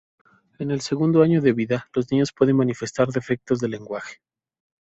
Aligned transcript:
En 0.57 0.71
el 0.71 0.81
segundo 0.81 1.21
año 1.21 1.41
de 1.43 1.53
vida 1.53 1.87
los 1.93 2.11
niños 2.11 2.33
pueden 2.33 2.55
manifestar 2.55 3.09
defectos 3.09 3.59
del 3.59 3.69
lenguaje. 3.69 4.15